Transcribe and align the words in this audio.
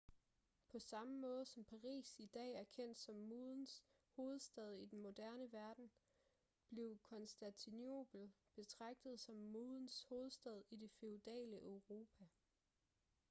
på 0.71 0.79
samme 0.79 1.19
måde 1.21 1.45
som 1.45 1.63
paris 1.63 2.15
i 2.19 2.25
dag 2.25 2.53
er 2.53 2.63
kendt 2.63 2.99
som 2.99 3.15
modens 3.15 3.83
hovedstad 4.15 4.73
i 4.75 4.85
den 4.85 4.99
moderne 5.01 5.51
verden 5.51 5.91
blev 6.69 6.97
konstantinopel 6.99 8.31
betragtet 8.55 9.19
som 9.19 9.35
modens 9.35 10.05
hovedstad 10.09 10.61
i 10.71 10.75
det 10.77 10.91
feudale 10.91 11.63
europa 11.65 12.25